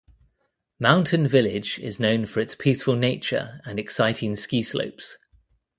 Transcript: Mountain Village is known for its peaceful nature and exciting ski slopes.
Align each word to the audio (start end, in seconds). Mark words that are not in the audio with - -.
Mountain 0.79 1.27
Village 1.27 1.77
is 1.77 1.99
known 1.99 2.25
for 2.25 2.39
its 2.39 2.55
peaceful 2.55 2.95
nature 2.95 3.61
and 3.65 3.77
exciting 3.77 4.35
ski 4.35 4.63
slopes. 4.63 5.19